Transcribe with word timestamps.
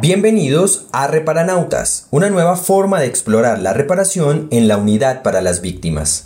Bienvenidos 0.00 0.86
a 0.92 1.06
Reparanautas, 1.06 2.06
una 2.10 2.30
nueva 2.30 2.56
forma 2.56 3.00
de 3.00 3.06
explorar 3.06 3.60
la 3.60 3.74
reparación 3.74 4.48
en 4.50 4.66
la 4.66 4.76
unidad 4.76 5.22
para 5.22 5.40
las 5.40 5.60
víctimas. 5.60 6.24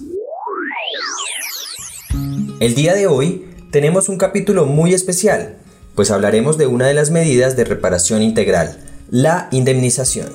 El 2.61 2.75
día 2.75 2.95
de 2.95 3.09
hoy 3.09 3.45
tenemos 3.73 4.09
un 4.09 4.17
capítulo 4.17 4.67
muy 4.67 4.95
especial, 4.95 5.57
pues 5.95 6.11
hablaremos 6.11 6.57
de 6.57 6.67
una 6.67 6.87
de 6.87 6.95
las 6.95 7.11
medidas 7.11 7.57
de 7.57 7.65
reparación 7.65 8.23
integral, 8.23 8.79
la 9.11 9.49
indemnización. 9.51 10.29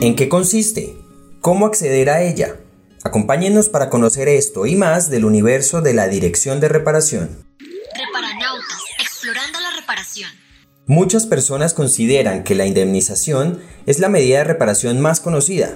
¿En 0.00 0.16
qué 0.16 0.28
consiste? 0.28 0.96
¿Cómo 1.40 1.66
acceder 1.66 2.10
a 2.10 2.22
ella? 2.22 2.56
Acompáñenos 3.02 3.70
para 3.70 3.88
conocer 3.88 4.28
esto 4.28 4.66
y 4.66 4.76
más 4.76 5.08
del 5.08 5.24
universo 5.24 5.80
de 5.80 5.94
la 5.94 6.06
Dirección 6.06 6.60
de 6.60 6.68
Reparación. 6.68 7.30
Reparanautas, 7.58 8.82
explorando 9.00 9.58
la 9.58 9.70
reparación. 9.80 10.28
Muchas 10.86 11.24
personas 11.24 11.72
consideran 11.72 12.44
que 12.44 12.54
la 12.54 12.66
indemnización 12.66 13.60
es 13.86 14.00
la 14.00 14.10
medida 14.10 14.38
de 14.38 14.44
reparación 14.44 15.00
más 15.00 15.20
conocida. 15.20 15.70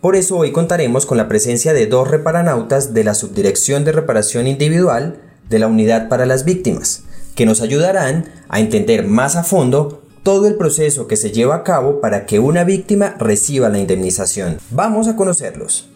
Por 0.00 0.16
eso 0.16 0.38
hoy 0.38 0.52
contaremos 0.52 1.04
con 1.04 1.18
la 1.18 1.28
presencia 1.28 1.74
de 1.74 1.86
dos 1.86 2.08
reparanautas 2.08 2.94
de 2.94 3.04
la 3.04 3.12
Subdirección 3.12 3.84
de 3.84 3.92
Reparación 3.92 4.46
Individual 4.46 5.20
de 5.50 5.58
la 5.58 5.66
Unidad 5.66 6.08
para 6.08 6.24
las 6.24 6.46
Víctimas, 6.46 7.02
que 7.34 7.44
nos 7.44 7.60
ayudarán 7.60 8.32
a 8.48 8.58
entender 8.58 9.06
más 9.06 9.36
a 9.36 9.44
fondo 9.44 10.02
todo 10.22 10.48
el 10.48 10.54
proceso 10.54 11.06
que 11.06 11.16
se 11.16 11.30
lleva 11.30 11.56
a 11.56 11.62
cabo 11.62 12.00
para 12.00 12.24
que 12.24 12.38
una 12.38 12.64
víctima 12.64 13.16
reciba 13.18 13.68
la 13.68 13.78
indemnización. 13.78 14.58
Vamos 14.70 15.08
a 15.08 15.16
conocerlos. 15.16 15.89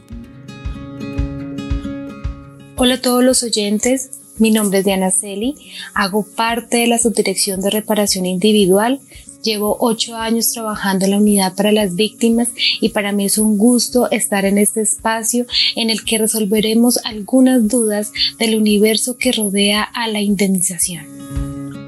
Hola 2.76 2.94
a 2.94 3.00
todos 3.00 3.22
los 3.22 3.44
oyentes, 3.44 4.10
mi 4.40 4.50
nombre 4.50 4.80
es 4.80 4.84
Diana 4.84 5.12
Celi, 5.12 5.54
hago 5.94 6.26
parte 6.36 6.78
de 6.78 6.88
la 6.88 6.98
Subdirección 6.98 7.60
de 7.60 7.70
Reparación 7.70 8.26
Individual, 8.26 8.98
llevo 9.44 9.76
ocho 9.78 10.16
años 10.16 10.52
trabajando 10.52 11.04
en 11.04 11.12
la 11.12 11.18
unidad 11.18 11.54
para 11.54 11.70
las 11.70 11.94
víctimas 11.94 12.48
y 12.80 12.88
para 12.88 13.12
mí 13.12 13.26
es 13.26 13.38
un 13.38 13.58
gusto 13.58 14.10
estar 14.10 14.44
en 14.44 14.58
este 14.58 14.80
espacio 14.80 15.46
en 15.76 15.88
el 15.88 16.04
que 16.04 16.18
resolveremos 16.18 16.98
algunas 17.04 17.68
dudas 17.68 18.12
del 18.40 18.56
universo 18.56 19.16
que 19.18 19.30
rodea 19.30 19.84
a 19.84 20.08
la 20.08 20.20
indemnización. 20.20 21.06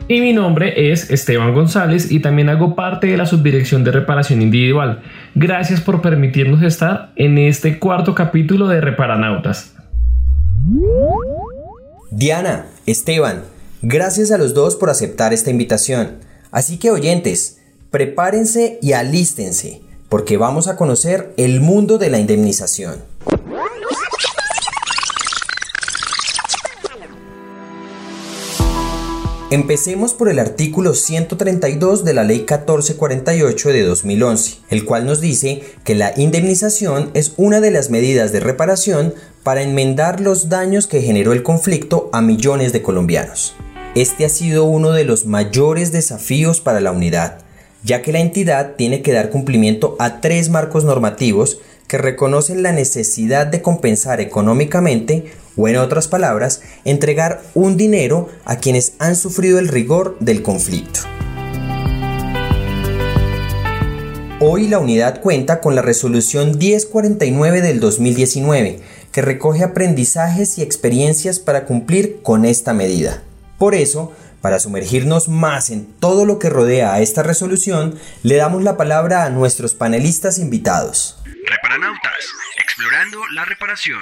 Y 0.06 0.20
mi 0.20 0.32
nombre 0.32 0.92
es 0.92 1.10
Esteban 1.10 1.52
González 1.52 2.12
y 2.12 2.20
también 2.20 2.48
hago 2.48 2.76
parte 2.76 3.08
de 3.08 3.16
la 3.16 3.26
Subdirección 3.26 3.82
de 3.82 3.90
Reparación 3.90 4.40
Individual. 4.40 5.02
Gracias 5.34 5.80
por 5.80 6.00
permitirnos 6.00 6.62
estar 6.62 7.10
en 7.16 7.38
este 7.38 7.80
cuarto 7.80 8.14
capítulo 8.14 8.68
de 8.68 8.80
Reparanautas. 8.80 9.72
Diana, 12.16 12.64
Esteban, 12.86 13.44
gracias 13.82 14.30
a 14.30 14.38
los 14.38 14.54
dos 14.54 14.74
por 14.76 14.88
aceptar 14.88 15.34
esta 15.34 15.50
invitación. 15.50 16.20
Así 16.50 16.78
que 16.78 16.90
oyentes, 16.90 17.58
prepárense 17.90 18.78
y 18.80 18.92
alístense, 18.92 19.82
porque 20.08 20.38
vamos 20.38 20.66
a 20.66 20.76
conocer 20.76 21.34
el 21.36 21.60
mundo 21.60 21.98
de 21.98 22.08
la 22.08 22.18
indemnización. 22.18 23.04
Empecemos 29.48 30.12
por 30.12 30.28
el 30.28 30.40
artículo 30.40 30.92
132 30.92 32.04
de 32.04 32.14
la 32.14 32.24
Ley 32.24 32.38
1448 32.38 33.68
de 33.68 33.82
2011, 33.84 34.56
el 34.70 34.84
cual 34.84 35.06
nos 35.06 35.20
dice 35.20 35.62
que 35.84 35.94
la 35.94 36.12
indemnización 36.16 37.10
es 37.14 37.32
una 37.36 37.60
de 37.60 37.70
las 37.70 37.88
medidas 37.88 38.32
de 38.32 38.40
reparación 38.40 39.14
para 39.44 39.62
enmendar 39.62 40.20
los 40.20 40.48
daños 40.48 40.88
que 40.88 41.00
generó 41.00 41.32
el 41.32 41.44
conflicto 41.44 42.10
a 42.12 42.22
millones 42.22 42.72
de 42.72 42.82
colombianos. 42.82 43.54
Este 43.94 44.24
ha 44.24 44.28
sido 44.30 44.64
uno 44.64 44.90
de 44.90 45.04
los 45.04 45.26
mayores 45.26 45.92
desafíos 45.92 46.60
para 46.60 46.80
la 46.80 46.90
unidad, 46.90 47.38
ya 47.84 48.02
que 48.02 48.10
la 48.10 48.18
entidad 48.18 48.74
tiene 48.74 49.00
que 49.00 49.12
dar 49.12 49.30
cumplimiento 49.30 49.94
a 50.00 50.20
tres 50.20 50.50
marcos 50.50 50.82
normativos 50.82 51.60
que 51.86 51.98
reconocen 51.98 52.62
la 52.62 52.72
necesidad 52.72 53.46
de 53.46 53.62
compensar 53.62 54.20
económicamente 54.20 55.32
o 55.56 55.68
en 55.68 55.76
otras 55.76 56.08
palabras, 56.08 56.60
entregar 56.84 57.42
un 57.54 57.76
dinero 57.76 58.28
a 58.44 58.56
quienes 58.56 58.92
han 58.98 59.16
sufrido 59.16 59.58
el 59.58 59.68
rigor 59.68 60.16
del 60.20 60.42
conflicto. 60.42 61.00
Hoy 64.38 64.68
la 64.68 64.78
unidad 64.78 65.22
cuenta 65.22 65.60
con 65.60 65.74
la 65.74 65.80
resolución 65.80 66.58
1049 66.58 67.62
del 67.62 67.80
2019, 67.80 68.80
que 69.10 69.22
recoge 69.22 69.64
aprendizajes 69.64 70.58
y 70.58 70.62
experiencias 70.62 71.38
para 71.38 71.64
cumplir 71.64 72.20
con 72.22 72.44
esta 72.44 72.74
medida. 72.74 73.22
Por 73.56 73.74
eso, 73.74 74.12
para 74.42 74.60
sumergirnos 74.60 75.28
más 75.28 75.70
en 75.70 75.86
todo 75.86 76.26
lo 76.26 76.38
que 76.38 76.50
rodea 76.50 76.92
a 76.92 77.00
esta 77.00 77.22
resolución, 77.22 77.94
le 78.22 78.36
damos 78.36 78.62
la 78.62 78.76
palabra 78.76 79.24
a 79.24 79.30
nuestros 79.30 79.74
panelistas 79.74 80.38
invitados. 80.38 81.16
Explorando 82.58 83.18
la 83.34 83.44
reparación. 83.44 84.00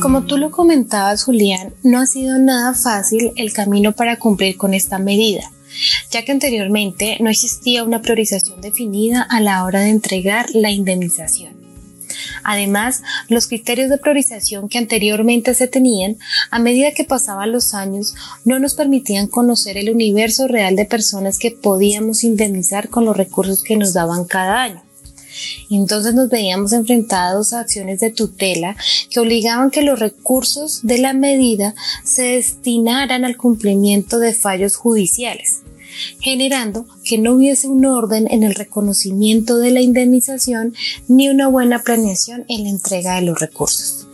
Como 0.00 0.24
tú 0.24 0.36
lo 0.36 0.50
comentabas, 0.50 1.22
Julián, 1.22 1.74
no 1.84 2.00
ha 2.00 2.06
sido 2.06 2.38
nada 2.38 2.74
fácil 2.74 3.30
el 3.36 3.52
camino 3.52 3.92
para 3.92 4.16
cumplir 4.18 4.56
con 4.56 4.74
esta 4.74 4.98
medida, 4.98 5.48
ya 6.10 6.24
que 6.24 6.32
anteriormente 6.32 7.18
no 7.20 7.30
existía 7.30 7.84
una 7.84 8.02
priorización 8.02 8.60
definida 8.60 9.22
a 9.22 9.40
la 9.40 9.62
hora 9.62 9.78
de 9.80 9.90
entregar 9.90 10.46
la 10.54 10.72
indemnización. 10.72 11.54
Además, 12.42 13.02
los 13.28 13.46
criterios 13.46 13.88
de 13.88 13.98
priorización 13.98 14.68
que 14.68 14.78
anteriormente 14.78 15.54
se 15.54 15.68
tenían, 15.68 16.16
a 16.50 16.58
medida 16.58 16.94
que 16.94 17.04
pasaban 17.04 17.52
los 17.52 17.74
años, 17.74 18.16
no 18.44 18.58
nos 18.58 18.74
permitían 18.74 19.28
conocer 19.28 19.76
el 19.76 19.90
universo 19.90 20.48
real 20.48 20.74
de 20.74 20.84
personas 20.84 21.38
que 21.38 21.52
podíamos 21.52 22.24
indemnizar 22.24 22.88
con 22.88 23.04
los 23.04 23.16
recursos 23.16 23.62
que 23.62 23.76
nos 23.76 23.94
daban 23.94 24.24
cada 24.24 24.62
año. 24.62 24.85
Entonces 25.70 26.14
nos 26.14 26.28
veíamos 26.28 26.72
enfrentados 26.72 27.52
a 27.52 27.60
acciones 27.60 28.00
de 28.00 28.10
tutela 28.10 28.76
que 29.10 29.20
obligaban 29.20 29.70
que 29.70 29.82
los 29.82 29.98
recursos 29.98 30.80
de 30.82 30.98
la 30.98 31.12
medida 31.12 31.74
se 32.04 32.22
destinaran 32.22 33.24
al 33.24 33.36
cumplimiento 33.36 34.18
de 34.18 34.34
fallos 34.34 34.76
judiciales, 34.76 35.62
generando 36.20 36.86
que 37.04 37.18
no 37.18 37.34
hubiese 37.34 37.68
un 37.68 37.84
orden 37.84 38.26
en 38.30 38.42
el 38.42 38.54
reconocimiento 38.54 39.58
de 39.58 39.70
la 39.70 39.80
indemnización 39.80 40.74
ni 41.08 41.28
una 41.28 41.48
buena 41.48 41.82
planeación 41.82 42.44
en 42.48 42.64
la 42.64 42.70
entrega 42.70 43.16
de 43.16 43.22
los 43.22 43.38
recursos. 43.38 44.06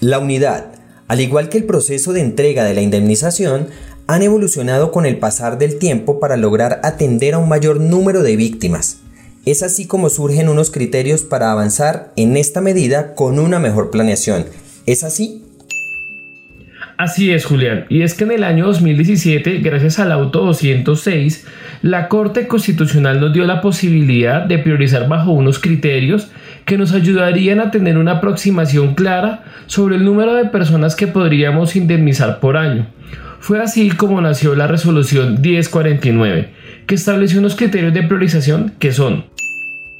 La 0.00 0.20
unidad, 0.20 0.72
al 1.08 1.20
igual 1.20 1.48
que 1.48 1.58
el 1.58 1.64
proceso 1.64 2.12
de 2.12 2.20
entrega 2.20 2.64
de 2.64 2.74
la 2.74 2.82
indemnización, 2.82 3.68
han 4.08 4.22
evolucionado 4.22 4.90
con 4.90 5.04
el 5.04 5.18
pasar 5.18 5.58
del 5.58 5.78
tiempo 5.78 6.18
para 6.18 6.38
lograr 6.38 6.80
atender 6.82 7.34
a 7.34 7.38
un 7.38 7.48
mayor 7.48 7.78
número 7.78 8.22
de 8.22 8.36
víctimas. 8.36 9.02
Es 9.44 9.62
así 9.62 9.86
como 9.86 10.08
surgen 10.08 10.48
unos 10.48 10.70
criterios 10.70 11.22
para 11.22 11.52
avanzar 11.52 12.10
en 12.16 12.38
esta 12.38 12.62
medida 12.62 13.14
con 13.14 13.38
una 13.38 13.58
mejor 13.58 13.90
planeación. 13.90 14.46
¿Es 14.86 15.04
así? 15.04 15.44
Así 16.96 17.32
es, 17.32 17.44
Julián. 17.44 17.84
Y 17.90 18.00
es 18.00 18.14
que 18.14 18.24
en 18.24 18.32
el 18.32 18.44
año 18.44 18.66
2017, 18.66 19.58
gracias 19.58 19.98
al 19.98 20.10
auto 20.10 20.40
206, 20.46 21.46
la 21.82 22.08
Corte 22.08 22.48
Constitucional 22.48 23.20
nos 23.20 23.34
dio 23.34 23.44
la 23.44 23.60
posibilidad 23.60 24.46
de 24.46 24.58
priorizar 24.58 25.06
bajo 25.06 25.32
unos 25.32 25.58
criterios 25.58 26.30
que 26.64 26.78
nos 26.78 26.92
ayudarían 26.92 27.60
a 27.60 27.70
tener 27.70 27.98
una 27.98 28.12
aproximación 28.12 28.94
clara 28.94 29.44
sobre 29.66 29.96
el 29.96 30.04
número 30.04 30.34
de 30.34 30.46
personas 30.46 30.96
que 30.96 31.06
podríamos 31.06 31.76
indemnizar 31.76 32.40
por 32.40 32.56
año. 32.56 32.88
Fue 33.40 33.60
así 33.62 33.90
como 33.90 34.20
nació 34.20 34.54
la 34.54 34.66
resolución 34.66 35.40
1049, 35.40 36.50
que 36.86 36.94
estableció 36.94 37.38
unos 37.40 37.56
criterios 37.56 37.94
de 37.94 38.02
priorización 38.02 38.72
que 38.78 38.92
son 38.92 39.24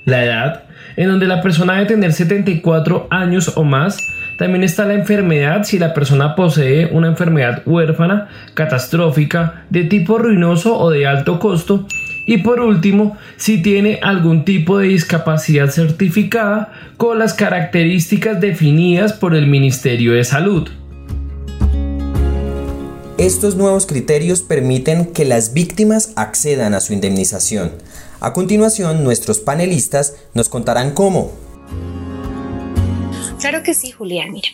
la 0.04 0.24
edad, 0.24 0.64
en 0.96 1.08
donde 1.08 1.26
la 1.26 1.42
persona 1.42 1.74
debe 1.74 1.86
tener 1.86 2.12
74 2.12 3.06
años 3.10 3.52
o 3.56 3.64
más, 3.64 3.98
también 4.38 4.62
está 4.62 4.84
la 4.84 4.94
enfermedad 4.94 5.64
si 5.64 5.78
la 5.78 5.92
persona 5.94 6.36
posee 6.36 6.86
una 6.92 7.08
enfermedad 7.08 7.62
huérfana, 7.66 8.28
catastrófica, 8.54 9.64
de 9.68 9.84
tipo 9.84 10.18
ruinoso 10.18 10.78
o 10.78 10.90
de 10.90 11.06
alto 11.06 11.40
costo. 11.40 11.86
Y 12.24 12.38
por 12.38 12.60
último, 12.60 13.16
si 13.36 13.62
tiene 13.62 13.98
algún 14.00 14.44
tipo 14.44 14.78
de 14.78 14.88
discapacidad 14.88 15.70
certificada 15.70 16.72
con 16.96 17.18
las 17.18 17.34
características 17.34 18.40
definidas 18.40 19.12
por 19.12 19.34
el 19.34 19.46
Ministerio 19.46 20.12
de 20.12 20.22
Salud. 20.22 20.68
Estos 23.18 23.56
nuevos 23.56 23.84
criterios 23.84 24.42
permiten 24.42 25.06
que 25.06 25.24
las 25.24 25.52
víctimas 25.52 26.12
accedan 26.14 26.72
a 26.72 26.80
su 26.80 26.92
indemnización. 26.92 27.72
A 28.20 28.32
continuación, 28.32 29.02
nuestros 29.02 29.40
panelistas 29.40 30.14
nos 30.34 30.48
contarán 30.48 30.92
cómo. 30.94 31.32
Claro 33.40 33.64
que 33.64 33.74
sí, 33.74 33.90
Julián. 33.90 34.30
Mira, 34.30 34.50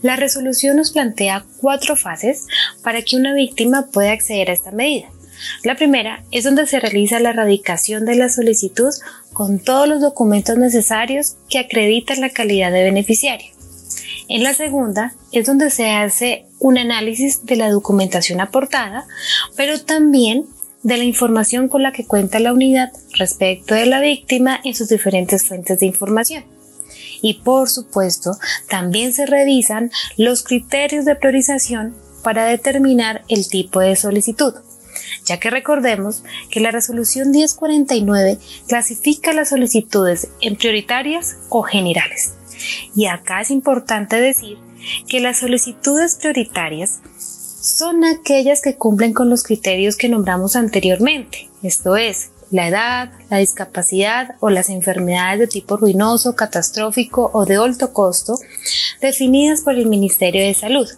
la 0.00 0.16
resolución 0.16 0.78
nos 0.78 0.92
plantea 0.92 1.44
cuatro 1.60 1.96
fases 1.96 2.46
para 2.82 3.02
que 3.02 3.16
una 3.16 3.34
víctima 3.34 3.88
pueda 3.92 4.12
acceder 4.12 4.48
a 4.48 4.54
esta 4.54 4.70
medida. 4.70 5.10
La 5.62 5.76
primera 5.76 6.24
es 6.30 6.44
donde 6.44 6.66
se 6.66 6.80
realiza 6.80 7.20
la 7.20 7.30
erradicación 7.30 8.06
de 8.06 8.14
la 8.14 8.30
solicitud 8.30 8.94
con 9.34 9.58
todos 9.58 9.86
los 9.86 10.00
documentos 10.00 10.56
necesarios 10.56 11.36
que 11.50 11.58
acreditan 11.58 12.22
la 12.22 12.30
calidad 12.30 12.72
de 12.72 12.84
beneficiario. 12.84 13.52
En 14.28 14.42
la 14.42 14.54
segunda 14.54 15.12
es 15.30 15.46
donde 15.46 15.68
se 15.68 15.90
hace 15.90 16.47
un 16.58 16.78
análisis 16.78 17.44
de 17.44 17.56
la 17.56 17.70
documentación 17.70 18.40
aportada, 18.40 19.06
pero 19.56 19.80
también 19.80 20.46
de 20.82 20.96
la 20.96 21.04
información 21.04 21.68
con 21.68 21.82
la 21.82 21.92
que 21.92 22.06
cuenta 22.06 22.38
la 22.38 22.52
unidad 22.52 22.92
respecto 23.14 23.74
de 23.74 23.86
la 23.86 24.00
víctima 24.00 24.60
en 24.64 24.74
sus 24.74 24.88
diferentes 24.88 25.46
fuentes 25.46 25.80
de 25.80 25.86
información. 25.86 26.44
Y 27.20 27.34
por 27.34 27.68
supuesto, 27.68 28.36
también 28.68 29.12
se 29.12 29.26
revisan 29.26 29.90
los 30.16 30.44
criterios 30.44 31.04
de 31.04 31.16
priorización 31.16 31.96
para 32.22 32.44
determinar 32.44 33.24
el 33.28 33.48
tipo 33.48 33.80
de 33.80 33.96
solicitud, 33.96 34.54
ya 35.24 35.38
que 35.38 35.50
recordemos 35.50 36.22
que 36.50 36.60
la 36.60 36.70
resolución 36.70 37.30
1049 37.30 38.38
clasifica 38.68 39.32
las 39.32 39.48
solicitudes 39.48 40.28
en 40.40 40.56
prioritarias 40.56 41.36
o 41.48 41.62
generales. 41.62 42.34
Y 42.94 43.06
acá 43.06 43.40
es 43.40 43.50
importante 43.50 44.20
decir 44.20 44.58
que 45.08 45.20
las 45.20 45.38
solicitudes 45.38 46.16
prioritarias 46.16 47.00
son 47.60 48.04
aquellas 48.04 48.62
que 48.62 48.76
cumplen 48.76 49.12
con 49.12 49.28
los 49.28 49.42
criterios 49.42 49.96
que 49.96 50.08
nombramos 50.08 50.56
anteriormente, 50.56 51.48
esto 51.62 51.96
es, 51.96 52.30
la 52.50 52.68
edad, 52.68 53.10
la 53.30 53.38
discapacidad 53.38 54.36
o 54.40 54.50
las 54.50 54.70
enfermedades 54.70 55.40
de 55.40 55.46
tipo 55.46 55.76
ruinoso, 55.76 56.34
catastrófico 56.34 57.30
o 57.34 57.44
de 57.44 57.56
alto 57.56 57.92
costo, 57.92 58.38
definidas 59.00 59.60
por 59.62 59.74
el 59.74 59.86
Ministerio 59.86 60.42
de 60.42 60.54
Salud. 60.54 60.88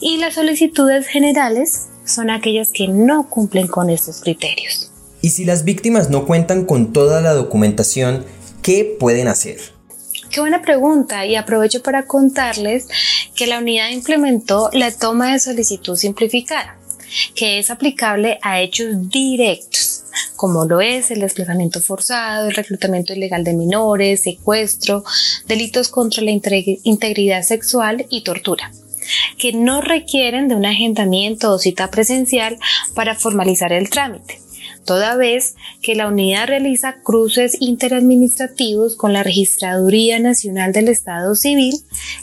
Y 0.00 0.16
las 0.18 0.34
solicitudes 0.34 1.06
generales 1.06 1.86
son 2.04 2.30
aquellas 2.30 2.70
que 2.72 2.88
no 2.88 3.28
cumplen 3.28 3.68
con 3.68 3.88
estos 3.88 4.20
criterios. 4.20 4.90
Y 5.22 5.30
si 5.30 5.44
las 5.44 5.64
víctimas 5.64 6.10
no 6.10 6.26
cuentan 6.26 6.64
con 6.66 6.92
toda 6.92 7.20
la 7.20 7.32
documentación, 7.32 8.26
¿qué 8.62 8.96
pueden 8.98 9.28
hacer? 9.28 9.73
Qué 10.34 10.40
buena 10.40 10.62
pregunta 10.62 11.24
y 11.24 11.36
aprovecho 11.36 11.80
para 11.80 12.06
contarles 12.06 12.88
que 13.36 13.46
la 13.46 13.60
unidad 13.60 13.90
implementó 13.90 14.68
la 14.72 14.90
toma 14.90 15.32
de 15.32 15.38
solicitud 15.38 15.94
simplificada, 15.94 16.76
que 17.36 17.60
es 17.60 17.70
aplicable 17.70 18.40
a 18.42 18.60
hechos 18.60 19.08
directos, 19.10 20.02
como 20.34 20.64
lo 20.64 20.80
es 20.80 21.12
el 21.12 21.20
desplazamiento 21.20 21.80
forzado, 21.80 22.48
el 22.48 22.56
reclutamiento 22.56 23.12
ilegal 23.12 23.44
de 23.44 23.54
menores, 23.54 24.22
secuestro, 24.22 25.04
delitos 25.46 25.88
contra 25.88 26.24
la 26.24 26.32
integridad 26.32 27.42
sexual 27.44 28.04
y 28.10 28.24
tortura 28.24 28.72
que 29.38 29.52
no 29.52 29.82
requieren 29.82 30.48
de 30.48 30.56
un 30.56 30.66
agendamiento 30.66 31.52
o 31.52 31.58
cita 31.58 31.90
presencial 31.90 32.58
para 32.94 33.14
formalizar 33.14 33.72
el 33.72 33.88
trámite, 33.88 34.40
toda 34.84 35.16
vez 35.16 35.54
que 35.82 35.94
la 35.94 36.08
unidad 36.08 36.46
realiza 36.46 36.96
cruces 37.02 37.56
interadministrativos 37.60 38.96
con 38.96 39.12
la 39.12 39.22
Registraduría 39.22 40.18
Nacional 40.18 40.72
del 40.72 40.88
Estado 40.88 41.34
Civil, 41.34 41.74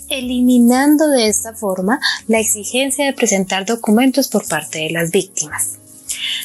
eliminando 0.09 1.07
de 1.09 1.27
esta 1.27 1.53
forma 1.53 1.99
la 2.27 2.39
exigencia 2.39 3.05
de 3.05 3.13
presentar 3.13 3.65
documentos 3.65 4.27
por 4.27 4.47
parte 4.47 4.79
de 4.79 4.91
las 4.91 5.11
víctimas. 5.11 5.77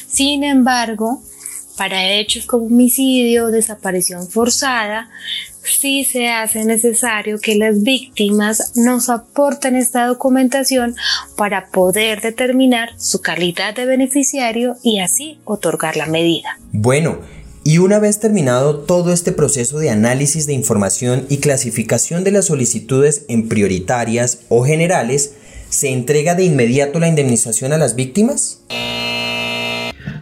Sin 0.07 0.43
embargo, 0.43 1.21
para 1.77 2.13
hechos 2.13 2.45
como 2.45 2.65
homicidio 2.65 3.47
desaparición 3.47 4.27
forzada, 4.27 5.09
sí 5.69 6.05
se 6.05 6.29
hace 6.29 6.65
necesario 6.65 7.39
que 7.39 7.55
las 7.55 7.81
víctimas 7.81 8.73
nos 8.75 9.09
aporten 9.09 9.75
esta 9.75 10.07
documentación 10.07 10.95
para 11.35 11.69
poder 11.69 12.21
determinar 12.21 12.89
su 12.97 13.21
calidad 13.21 13.75
de 13.75 13.85
beneficiario 13.85 14.75
y 14.83 14.99
así 14.99 15.39
otorgar 15.45 15.97
la 15.97 16.05
medida. 16.05 16.57
Bueno, 16.71 17.19
y 17.63 17.79
una 17.79 17.99
vez 17.99 18.19
terminado 18.19 18.79
todo 18.79 19.11
este 19.11 19.33
proceso 19.33 19.79
de 19.79 19.89
análisis 19.89 20.47
de 20.47 20.53
información 20.53 21.25
y 21.29 21.39
clasificación 21.39 22.23
de 22.23 22.31
las 22.31 22.45
solicitudes 22.45 23.25
en 23.27 23.49
prioritarias 23.49 24.39
o 24.47 24.63
generales, 24.63 25.33
¿se 25.69 25.89
entrega 25.89 26.33
de 26.33 26.45
inmediato 26.45 26.99
la 26.99 27.09
indemnización 27.09 27.73
a 27.73 27.77
las 27.77 27.95
víctimas? 27.95 28.61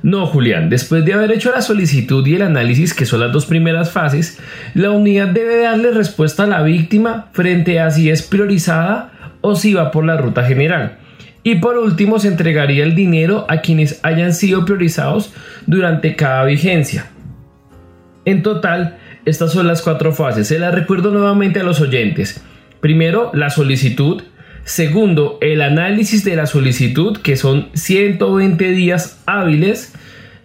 No, 0.04 0.28
Julián, 0.28 0.70
después 0.70 1.06
de 1.06 1.14
haber 1.14 1.32
hecho 1.32 1.52
la 1.52 1.62
solicitud 1.62 2.26
y 2.26 2.36
el 2.36 2.42
análisis, 2.42 2.94
que 2.94 3.06
son 3.06 3.20
las 3.20 3.32
dos 3.32 3.46
primeras 3.46 3.92
fases, 3.92 4.40
la 4.74 4.92
unidad 4.92 5.28
debe 5.28 5.62
darle 5.62 5.92
respuesta 5.92 6.44
a 6.44 6.48
la 6.48 6.62
víctima 6.62 7.28
frente 7.34 7.80
a 7.80 7.92
si 7.92 8.10
es 8.10 8.22
priorizada 8.22 9.12
o 9.42 9.56
si 9.56 9.74
va 9.74 9.92
por 9.92 10.06
la 10.06 10.18
ruta 10.18 10.44
general. 10.44 10.98
Y 11.44 11.56
por 11.56 11.78
último, 11.78 12.20
se 12.20 12.28
entregaría 12.28 12.84
el 12.84 12.96
dinero 12.96 13.46
a 13.48 13.58
quienes 13.58 14.00
hayan 14.04 14.34
sido 14.34 14.66
priorizados 14.66 15.32
durante 15.68 16.16
cada 16.16 16.44
vigencia. 16.46 17.08
En 18.26 18.42
total, 18.42 18.98
estas 19.26 19.54
son 19.54 19.68
las 19.68 19.84
cuatro 19.84 20.12
fases. 20.12 20.48
Se 20.48 20.58
las 20.58 20.74
recuerdo 20.74 21.12
nuevamente 21.12 21.60
a 21.60 21.64
los 21.64 21.82
oyentes. 21.82 22.44
Primero, 22.80 23.30
la 23.34 23.52
solicitud. 23.52 24.24
Segundo, 24.66 25.38
el 25.42 25.62
análisis 25.62 26.26
de 26.26 26.36
la 26.36 26.48
solicitud, 26.48 27.20
que 27.20 27.38
son 27.38 27.70
120 27.76 28.72
días 28.72 29.22
hábiles 29.28 29.94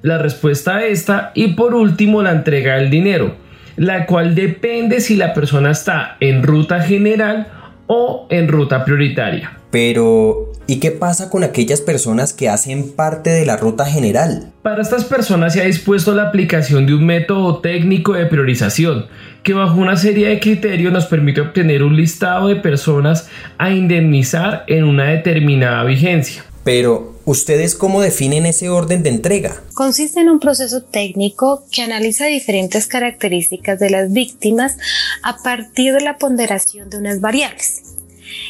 la 0.03 0.19
respuesta 0.19 0.77
a 0.77 0.85
esta 0.85 1.33
y 1.35 1.55
por 1.55 1.75
último 1.75 2.23
la 2.23 2.33
entrega 2.33 2.77
del 2.77 2.91
dinero, 2.91 3.35
la 3.77 4.05
cual 4.05 4.35
depende 4.35 5.01
si 5.01 5.17
la 5.17 5.33
persona 5.33 5.71
está 5.71 6.19
en 6.21 6.43
ruta 6.43 6.83
general 6.83 7.49
o 7.87 8.27
en 8.29 8.49
ruta 8.49 8.85
prioritaria. 8.85 9.60
Pero, 9.71 10.53
¿y 10.67 10.81
qué 10.81 10.91
pasa 10.91 11.31
con 11.31 11.45
aquellas 11.45 11.81
personas 11.81 12.33
que 12.33 12.49
hacen 12.49 12.91
parte 12.91 13.31
de 13.31 13.47
la 13.47 13.57
ruta 13.57 13.87
general? 13.87 14.53
Para 14.63 14.83
estas 14.83 15.05
personas 15.05 15.53
se 15.53 15.63
ha 15.63 15.67
dispuesto 15.67 16.13
la 16.13 16.25
aplicación 16.25 16.87
de 16.87 16.95
un 16.95 17.07
método 17.07 17.61
técnico 17.61 18.15
de 18.15 18.27
priorización, 18.27 19.07
que 19.45 19.55
bajo 19.55 19.79
una 19.79 19.97
serie 19.97 20.29
de 20.29 20.41
criterios 20.41 20.93
nos 20.93 21.07
permite 21.07 21.41
obtener 21.41 21.83
un 21.83 21.97
listado 21.97 22.49
de 22.49 22.57
personas 22.57 23.29
a 23.59 23.71
indemnizar 23.71 24.65
en 24.67 24.85
una 24.85 25.05
determinada 25.05 25.85
vigencia. 25.85 26.45
Pero, 26.65 27.15
¿ustedes 27.25 27.75
cómo 27.75 28.03
definen 28.03 28.45
ese 28.45 28.69
orden 28.69 29.03
de 29.03 29.11
entrega? 29.11 29.63
Consiste 29.73 30.21
en 30.21 30.29
un 30.29 30.41
proceso 30.41 30.83
técnico 30.83 31.65
que 31.73 31.83
analiza 31.83 32.27
diferentes 32.27 32.87
características 32.87 33.79
de 33.79 33.89
las 33.89 34.13
víctimas 34.13 34.77
a 35.23 35.39
partir 35.43 35.95
de 35.95 36.03
la 36.03 36.19
ponderación 36.19 36.91
de 36.91 36.99
unas 36.99 37.21
variables. 37.21 38.00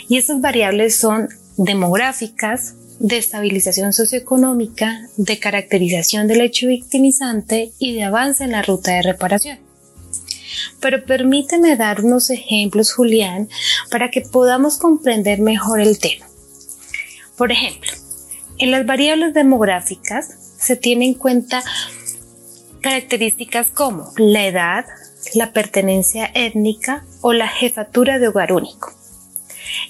Y 0.08 0.16
estas 0.16 0.40
variables 0.40 0.96
son 0.96 1.28
demográficas, 1.56 2.74
de 3.00 3.16
estabilización 3.16 3.94
socioeconómica, 3.94 5.08
de 5.16 5.38
caracterización 5.38 6.28
del 6.28 6.42
hecho 6.42 6.68
victimizante 6.68 7.72
y 7.78 7.94
de 7.94 8.04
avance 8.04 8.44
en 8.44 8.52
la 8.52 8.62
ruta 8.62 8.92
de 8.92 9.02
reparación. 9.02 9.58
Pero 10.80 11.04
permíteme 11.06 11.76
dar 11.76 12.04
unos 12.04 12.28
ejemplos, 12.28 12.92
Julián, 12.92 13.48
para 13.90 14.10
que 14.10 14.20
podamos 14.20 14.76
comprender 14.76 15.40
mejor 15.40 15.80
el 15.80 15.98
tema. 15.98 16.26
Por 17.36 17.52
ejemplo, 17.52 17.90
en 18.58 18.70
las 18.70 18.84
variables 18.84 19.32
demográficas 19.32 20.28
se 20.58 20.76
tienen 20.76 21.08
en 21.08 21.14
cuenta 21.14 21.64
características 22.82 23.68
como 23.68 24.12
la 24.18 24.46
edad, 24.46 24.84
la 25.34 25.52
pertenencia 25.54 26.30
étnica 26.34 27.06
o 27.22 27.32
la 27.32 27.48
jefatura 27.48 28.18
de 28.18 28.28
hogar 28.28 28.52
único. 28.52 28.99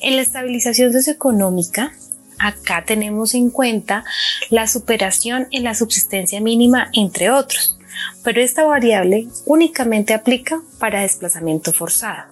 En 0.00 0.16
la 0.16 0.22
estabilización 0.22 0.92
socioeconómica, 0.92 1.92
acá 2.38 2.84
tenemos 2.86 3.34
en 3.34 3.50
cuenta 3.50 4.04
la 4.48 4.66
superación 4.66 5.46
en 5.50 5.64
la 5.64 5.74
subsistencia 5.74 6.40
mínima, 6.40 6.90
entre 6.92 7.30
otros, 7.30 7.78
pero 8.24 8.40
esta 8.40 8.64
variable 8.64 9.28
únicamente 9.46 10.14
aplica 10.14 10.60
para 10.78 11.02
desplazamiento 11.02 11.72
forzado. 11.72 12.30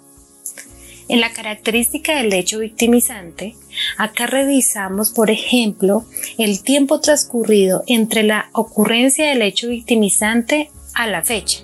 En 1.08 1.20
la 1.20 1.32
característica 1.32 2.16
del 2.16 2.32
hecho 2.34 2.58
victimizante, 2.58 3.56
acá 3.96 4.26
revisamos, 4.26 5.10
por 5.10 5.30
ejemplo, 5.30 6.04
el 6.36 6.62
tiempo 6.62 7.00
transcurrido 7.00 7.82
entre 7.86 8.22
la 8.24 8.50
ocurrencia 8.52 9.26
del 9.26 9.40
hecho 9.40 9.68
victimizante 9.68 10.70
a 10.94 11.06
la 11.06 11.22
fecha. 11.22 11.60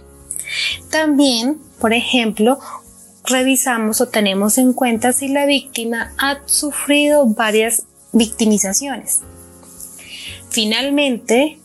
También, 0.90 1.58
por 1.78 1.92
ejemplo, 1.92 2.58
revisamos 3.24 4.00
o 4.00 4.08
tenemos 4.08 4.58
en 4.58 4.72
cuenta 4.72 5.12
si 5.12 5.28
la 5.28 5.46
víctima 5.46 6.12
ha 6.18 6.38
sufrido 6.46 7.26
varias 7.26 7.84
victimizaciones. 8.12 9.20
Finalmente, 10.50 11.58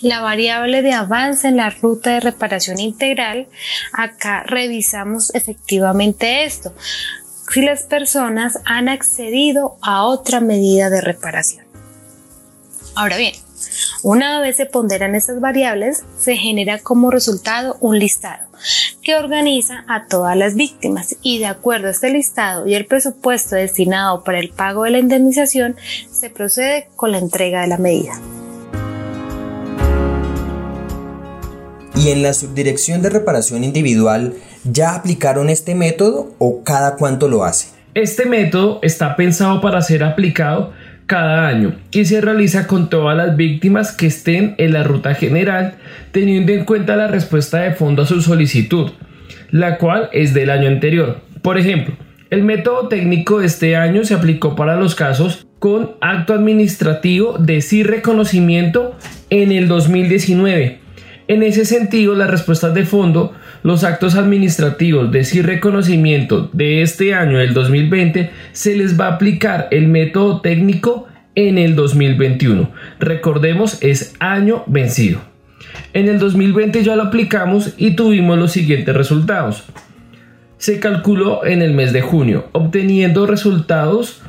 la 0.00 0.20
variable 0.20 0.82
de 0.82 0.92
avance 0.92 1.48
en 1.48 1.56
la 1.56 1.70
ruta 1.70 2.10
de 2.10 2.20
reparación 2.20 2.78
integral, 2.80 3.48
acá 3.92 4.42
revisamos 4.44 5.34
efectivamente 5.34 6.44
esto, 6.44 6.74
si 7.52 7.62
las 7.62 7.82
personas 7.84 8.58
han 8.64 8.88
accedido 8.88 9.76
a 9.82 10.04
otra 10.04 10.40
medida 10.40 10.90
de 10.90 11.00
reparación. 11.00 11.66
Ahora 12.94 13.16
bien, 13.16 13.34
una 14.02 14.40
vez 14.40 14.56
se 14.56 14.66
ponderan 14.66 15.14
estas 15.14 15.40
variables, 15.40 16.04
se 16.18 16.36
genera 16.36 16.78
como 16.78 17.10
resultado 17.10 17.76
un 17.80 17.98
listado 17.98 18.52
que 19.02 19.16
organiza 19.16 19.84
a 19.88 20.06
todas 20.06 20.36
las 20.36 20.54
víctimas 20.54 21.16
y 21.22 21.38
de 21.38 21.46
acuerdo 21.46 21.88
a 21.88 21.90
este 21.90 22.10
listado 22.10 22.66
y 22.66 22.74
el 22.74 22.86
presupuesto 22.86 23.56
destinado 23.56 24.22
para 24.22 24.38
el 24.38 24.50
pago 24.50 24.84
de 24.84 24.90
la 24.90 24.98
indemnización, 24.98 25.76
se 26.10 26.30
procede 26.30 26.88
con 26.96 27.12
la 27.12 27.18
entrega 27.18 27.62
de 27.62 27.66
la 27.66 27.78
medida. 27.78 28.12
¿Y 31.94 32.10
en 32.10 32.22
la 32.22 32.32
subdirección 32.32 33.02
de 33.02 33.10
reparación 33.10 33.64
individual 33.64 34.34
ya 34.64 34.94
aplicaron 34.94 35.50
este 35.50 35.74
método 35.74 36.32
o 36.38 36.62
cada 36.62 36.96
cuánto 36.96 37.28
lo 37.28 37.44
hace? 37.44 37.68
Este 37.94 38.24
método 38.24 38.78
está 38.82 39.16
pensado 39.16 39.60
para 39.60 39.82
ser 39.82 40.02
aplicado 40.02 40.72
cada 41.12 41.46
año 41.46 41.74
y 41.90 42.06
se 42.06 42.22
realiza 42.22 42.66
con 42.66 42.88
todas 42.88 43.14
las 43.14 43.36
víctimas 43.36 43.92
que 43.92 44.06
estén 44.06 44.54
en 44.56 44.72
la 44.72 44.82
ruta 44.82 45.12
general 45.14 45.74
teniendo 46.10 46.52
en 46.52 46.64
cuenta 46.64 46.96
la 46.96 47.06
respuesta 47.06 47.58
de 47.58 47.72
fondo 47.72 48.04
a 48.04 48.06
su 48.06 48.22
solicitud, 48.22 48.92
la 49.50 49.76
cual 49.76 50.08
es 50.14 50.32
del 50.32 50.48
año 50.48 50.68
anterior. 50.68 51.20
Por 51.42 51.58
ejemplo, 51.58 51.94
el 52.30 52.44
método 52.44 52.88
técnico 52.88 53.40
de 53.40 53.46
este 53.46 53.76
año 53.76 54.06
se 54.06 54.14
aplicó 54.14 54.56
para 54.56 54.76
los 54.76 54.94
casos 54.94 55.46
con 55.58 55.96
acto 56.00 56.32
administrativo 56.32 57.36
de 57.36 57.60
sí 57.60 57.82
reconocimiento 57.82 58.96
en 59.28 59.52
el 59.52 59.68
2019. 59.68 60.78
En 61.28 61.42
ese 61.42 61.66
sentido, 61.66 62.14
las 62.14 62.30
respuestas 62.30 62.72
de 62.72 62.86
fondo, 62.86 63.34
los 63.62 63.84
actos 63.84 64.14
administrativos 64.14 65.10
de 65.10 65.24
sí 65.24 65.42
reconocimiento 65.42 66.50
de 66.52 66.82
este 66.82 67.14
año, 67.14 67.40
el 67.40 67.54
2020, 67.54 68.30
se 68.52 68.76
les 68.76 68.98
va 68.98 69.06
a 69.06 69.14
aplicar 69.14 69.68
el 69.70 69.88
método 69.88 70.40
técnico 70.40 71.08
en 71.34 71.58
el 71.58 71.74
2021. 71.74 72.70
Recordemos, 72.98 73.78
es 73.80 74.14
año 74.18 74.64
vencido. 74.66 75.20
En 75.92 76.08
el 76.08 76.18
2020 76.18 76.82
ya 76.82 76.96
lo 76.96 77.04
aplicamos 77.04 77.74
y 77.76 77.92
tuvimos 77.96 78.38
los 78.38 78.52
siguientes 78.52 78.94
resultados 78.94 79.64
se 80.62 80.78
calculó 80.78 81.44
en 81.44 81.60
el 81.60 81.74
mes 81.74 81.92
de 81.92 82.02
junio, 82.02 82.48
obteniendo 82.52 83.26
resultados 83.26 84.22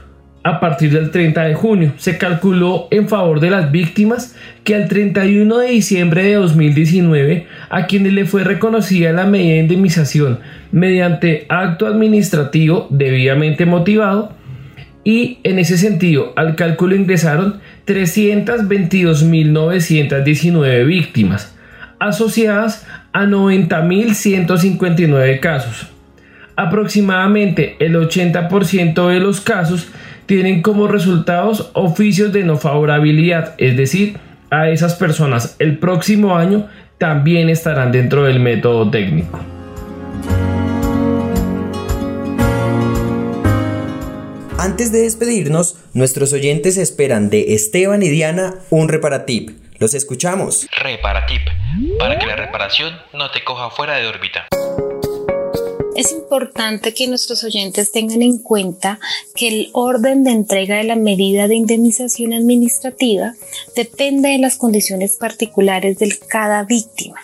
a 0.43 0.59
partir 0.59 0.91
del 0.91 1.09
30 1.09 1.43
de 1.43 1.55
junio. 1.55 1.93
Se 1.97 2.17
calculó 2.17 2.89
en 2.91 3.07
favor 3.07 3.39
de 3.39 3.49
las 3.49 3.71
víctimas 3.71 4.35
que 4.63 4.75
al 4.75 4.87
31 4.87 5.57
de 5.57 5.69
diciembre 5.69 6.23
de 6.23 6.35
2019 6.35 7.47
a 7.69 7.87
quienes 7.87 8.13
le 8.13 8.25
fue 8.25 8.43
reconocida 8.43 9.11
la 9.13 9.25
medida 9.25 9.53
de 9.53 9.59
indemnización 9.59 10.39
mediante 10.71 11.45
acto 11.49 11.87
administrativo 11.87 12.85
debidamente 12.89 13.65
motivado 13.65 14.33
y 15.03 15.39
en 15.43 15.59
ese 15.59 15.77
sentido 15.77 16.31
al 16.35 16.55
cálculo 16.55 16.95
ingresaron 16.95 17.59
322.919 17.87 20.85
víctimas 20.85 21.55
asociadas 21.99 22.85
a 23.13 23.25
90.159 23.25 25.39
casos. 25.39 25.87
Aproximadamente 26.55 27.75
el 27.79 27.95
80% 27.95 29.09
de 29.09 29.19
los 29.19 29.41
casos 29.41 29.87
tienen 30.25 30.61
como 30.61 30.87
resultados 30.87 31.71
oficios 31.73 32.31
de 32.33 32.43
no 32.43 32.57
favorabilidad, 32.57 33.55
es 33.57 33.77
decir, 33.77 34.17
a 34.49 34.69
esas 34.69 34.95
personas 34.95 35.55
el 35.59 35.77
próximo 35.77 36.37
año 36.37 36.67
también 36.97 37.49
estarán 37.49 37.91
dentro 37.91 38.23
del 38.23 38.39
método 38.39 38.89
técnico. 38.89 39.39
Antes 44.57 44.93
de 44.93 45.01
despedirnos, 45.01 45.75
nuestros 45.93 46.31
oyentes 46.31 46.77
esperan 46.77 47.29
de 47.29 47.53
Esteban 47.53 48.01
y 48.01 48.07
Diana 48.07 48.53
un 48.69 48.87
reparatip. 48.87 49.49
Los 49.79 49.93
escuchamos. 49.93 50.69
Reparatip, 50.81 51.41
para 51.99 52.17
que 52.17 52.27
la 52.27 52.37
reparación 52.37 52.93
no 53.11 53.29
te 53.31 53.43
coja 53.43 53.71
fuera 53.71 53.97
de 53.97 54.07
órbita. 54.07 54.47
Es 55.95 56.11
importante 56.11 56.93
que 56.95 57.07
nuestros 57.07 57.43
oyentes 57.43 57.91
tengan 57.91 58.23
en 58.23 58.39
cuenta 58.39 58.99
que 59.35 59.47
el 59.47 59.69
orden 59.73 60.23
de 60.23 60.31
entrega 60.31 60.77
de 60.77 60.85
la 60.85 60.95
medida 60.95 61.47
de 61.47 61.55
indemnización 61.55 62.33
administrativa 62.33 63.35
depende 63.75 64.29
de 64.29 64.39
las 64.39 64.57
condiciones 64.57 65.17
particulares 65.17 65.99
de 65.99 66.17
cada 66.27 66.63
víctima, 66.63 67.21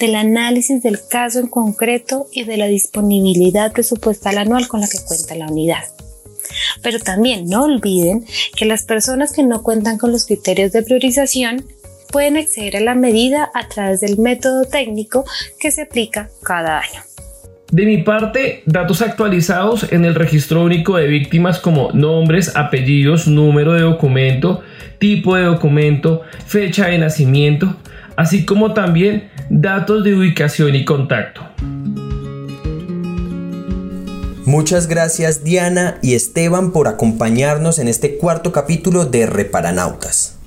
del 0.00 0.14
análisis 0.14 0.82
del 0.82 0.98
caso 1.06 1.38
en 1.38 1.48
concreto 1.48 2.28
y 2.32 2.44
de 2.44 2.56
la 2.56 2.66
disponibilidad 2.66 3.72
presupuestal 3.72 4.38
anual 4.38 4.68
con 4.68 4.80
la 4.80 4.88
que 4.88 5.04
cuenta 5.06 5.34
la 5.34 5.48
unidad. 5.48 5.84
Pero 6.82 7.00
también 7.00 7.46
no 7.46 7.64
olviden 7.64 8.24
que 8.56 8.64
las 8.64 8.84
personas 8.84 9.32
que 9.32 9.42
no 9.42 9.62
cuentan 9.62 9.98
con 9.98 10.12
los 10.12 10.24
criterios 10.24 10.72
de 10.72 10.82
priorización 10.82 11.66
pueden 12.10 12.38
acceder 12.38 12.78
a 12.78 12.80
la 12.80 12.94
medida 12.94 13.50
a 13.52 13.68
través 13.68 14.00
del 14.00 14.16
método 14.16 14.64
técnico 14.64 15.26
que 15.60 15.70
se 15.70 15.82
aplica 15.82 16.30
cada 16.42 16.78
año. 16.78 17.07
De 17.70 17.84
mi 17.84 17.98
parte, 17.98 18.62
datos 18.64 19.02
actualizados 19.02 19.92
en 19.92 20.06
el 20.06 20.14
registro 20.14 20.64
único 20.64 20.96
de 20.96 21.06
víctimas 21.06 21.58
como 21.58 21.92
nombres, 21.92 22.56
apellidos, 22.56 23.28
número 23.28 23.74
de 23.74 23.82
documento, 23.82 24.62
tipo 24.98 25.36
de 25.36 25.42
documento, 25.42 26.22
fecha 26.46 26.86
de 26.86 26.96
nacimiento, 26.96 27.76
así 28.16 28.46
como 28.46 28.72
también 28.72 29.28
datos 29.50 30.02
de 30.02 30.14
ubicación 30.14 30.74
y 30.76 30.86
contacto. 30.86 31.42
Muchas 34.46 34.86
gracias 34.86 35.44
Diana 35.44 35.98
y 36.00 36.14
Esteban 36.14 36.72
por 36.72 36.88
acompañarnos 36.88 37.78
en 37.78 37.88
este 37.88 38.16
cuarto 38.16 38.50
capítulo 38.50 39.04
de 39.04 39.26
Reparanautas. 39.26 40.37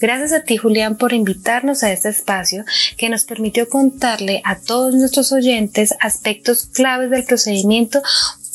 Gracias 0.00 0.32
a 0.32 0.42
ti, 0.42 0.56
Julián, 0.56 0.96
por 0.96 1.12
invitarnos 1.12 1.82
a 1.82 1.92
este 1.92 2.08
espacio 2.08 2.64
que 2.96 3.08
nos 3.08 3.24
permitió 3.24 3.68
contarle 3.68 4.42
a 4.44 4.58
todos 4.58 4.94
nuestros 4.94 5.32
oyentes 5.32 5.94
aspectos 6.00 6.66
claves 6.66 7.10
del 7.10 7.24
procedimiento 7.24 8.02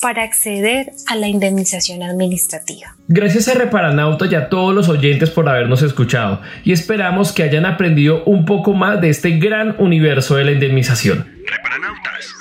para 0.02 0.24
acceder 0.24 0.92
a 1.08 1.16
la 1.16 1.28
indemnización 1.28 2.04
administrativa. 2.04 2.96
Gracias 3.08 3.48
a 3.48 3.54
Reparanauta 3.54 4.26
y 4.28 4.36
a 4.36 4.50
todos 4.50 4.74
los 4.74 4.90
oyentes 4.90 5.30
por 5.30 5.48
habernos 5.50 5.82
escuchado 5.82 6.42
y 6.64 6.74
esperamos 6.74 7.32
que 7.32 7.44
hayan 7.44 7.66
aprendido 7.66 8.24
un 8.26 8.46
poco 8.46 8.74
más 8.74 9.02
de 9.02 9.10
este 9.10 9.38
gran 9.38 9.76
universo 9.80 10.36
de 10.36 10.46
la 10.46 10.52
indemnización. 10.52 11.28
Reparanautas, 11.48 12.35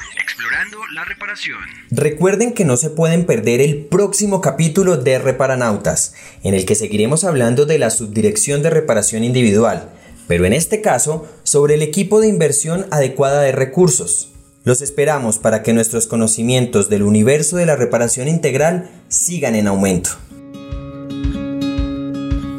la 0.95 1.05
reparación. 1.05 1.59
Recuerden 1.91 2.53
que 2.53 2.65
no 2.65 2.77
se 2.77 2.91
pueden 2.91 3.27
perder 3.27 3.61
el 3.61 3.85
próximo 3.87 4.41
capítulo 4.41 4.97
de 4.97 5.19
Reparanautas, 5.19 6.15
en 6.43 6.55
el 6.55 6.65
que 6.65 6.75
seguiremos 6.75 7.25
hablando 7.25 7.67
de 7.67 7.79
la 7.79 7.91
subdirección 7.91 8.63
de 8.63 8.71
reparación 8.71 9.25
individual, 9.25 9.91
pero 10.29 10.45
en 10.45 10.53
este 10.53 10.81
caso 10.81 11.29
sobre 11.43 11.75
el 11.75 11.83
equipo 11.83 12.21
de 12.21 12.29
inversión 12.29 12.87
adecuada 12.91 13.43
de 13.43 13.53
recursos. 13.53 14.31
Los 14.65 14.81
esperamos 14.81 15.39
para 15.39 15.63
que 15.63 15.75
nuestros 15.75 16.07
conocimientos 16.07 16.89
del 16.89 17.03
universo 17.03 17.57
de 17.57 17.67
la 17.67 17.77
reparación 17.77 18.29
integral 18.29 18.89
sigan 19.09 19.57
en 19.57 19.67
aumento. 19.67 20.11